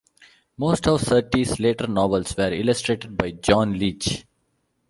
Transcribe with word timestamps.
Most 0.57 0.87
of 0.87 0.99
Surtees's 1.01 1.59
later 1.59 1.85
novels, 1.85 2.35
were 2.35 2.51
illustrated 2.51 3.15
by 3.15 3.33
John 3.33 3.77
Leech. 3.77 4.25